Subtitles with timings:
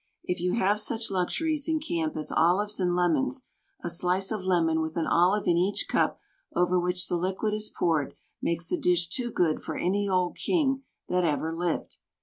[0.23, 3.45] If you have such luxuries in camp as olives and lemons,
[3.83, 6.19] a slice of lemon with an olive in each cup
[6.55, 10.81] over which the liquid is poured makes a dish too good for any old king
[11.07, 11.97] that ever lived.